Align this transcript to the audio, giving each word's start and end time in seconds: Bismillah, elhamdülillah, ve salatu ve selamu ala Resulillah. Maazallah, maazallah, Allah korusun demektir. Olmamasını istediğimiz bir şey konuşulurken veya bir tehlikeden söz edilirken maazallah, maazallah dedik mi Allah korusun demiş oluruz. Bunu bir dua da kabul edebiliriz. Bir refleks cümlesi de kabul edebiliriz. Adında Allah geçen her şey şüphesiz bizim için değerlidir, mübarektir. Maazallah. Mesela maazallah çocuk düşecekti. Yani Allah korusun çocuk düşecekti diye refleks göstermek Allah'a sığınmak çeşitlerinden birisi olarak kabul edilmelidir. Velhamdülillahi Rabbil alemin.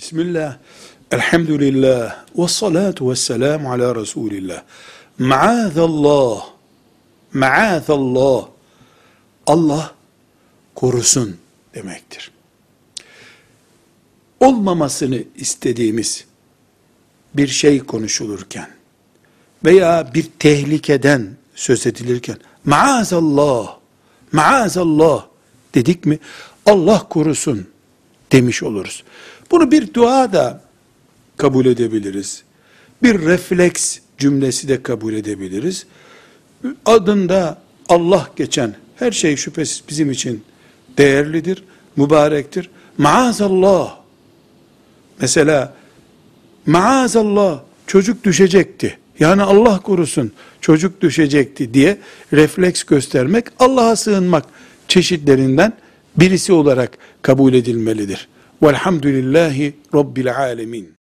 Bismillah, 0.00 0.56
elhamdülillah, 1.10 2.24
ve 2.38 2.48
salatu 2.48 3.10
ve 3.10 3.16
selamu 3.16 3.72
ala 3.72 3.94
Resulillah. 3.94 4.62
Maazallah, 5.18 6.46
maazallah, 7.32 8.48
Allah 9.46 9.94
korusun 10.74 11.36
demektir. 11.74 12.30
Olmamasını 14.40 15.22
istediğimiz 15.36 16.24
bir 17.34 17.48
şey 17.48 17.78
konuşulurken 17.78 18.70
veya 19.64 20.10
bir 20.14 20.26
tehlikeden 20.38 21.36
söz 21.54 21.86
edilirken 21.86 22.36
maazallah, 22.64 23.76
maazallah 24.32 25.26
dedik 25.74 26.06
mi 26.06 26.18
Allah 26.66 27.08
korusun 27.08 27.68
demiş 28.32 28.62
oluruz. 28.62 29.02
Bunu 29.50 29.70
bir 29.70 29.94
dua 29.94 30.32
da 30.32 30.60
kabul 31.36 31.66
edebiliriz. 31.66 32.42
Bir 33.02 33.20
refleks 33.20 33.98
cümlesi 34.18 34.68
de 34.68 34.82
kabul 34.82 35.12
edebiliriz. 35.12 35.86
Adında 36.86 37.58
Allah 37.88 38.30
geçen 38.36 38.74
her 38.96 39.12
şey 39.12 39.36
şüphesiz 39.36 39.82
bizim 39.88 40.10
için 40.10 40.44
değerlidir, 40.98 41.64
mübarektir. 41.96 42.70
Maazallah. 42.98 43.96
Mesela 45.20 45.74
maazallah 46.66 47.60
çocuk 47.86 48.24
düşecekti. 48.24 48.98
Yani 49.18 49.42
Allah 49.42 49.80
korusun 49.80 50.32
çocuk 50.60 51.00
düşecekti 51.00 51.74
diye 51.74 51.98
refleks 52.32 52.82
göstermek 52.82 53.46
Allah'a 53.58 53.96
sığınmak 53.96 54.44
çeşitlerinden 54.88 55.72
birisi 56.20 56.52
olarak 56.52 56.98
kabul 57.22 57.54
edilmelidir. 57.54 58.28
Velhamdülillahi 58.62 59.74
Rabbil 59.94 60.36
alemin. 60.36 60.99